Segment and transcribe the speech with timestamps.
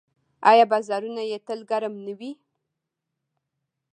[0.49, 2.31] آیا بازارونه یې تل ګرم نه وي؟